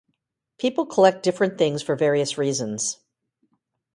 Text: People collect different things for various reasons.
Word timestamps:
People 0.57 0.87
collect 0.87 1.21
different 1.21 1.59
things 1.59 1.83
for 1.83 1.95
various 1.95 2.35
reasons. 2.35 2.97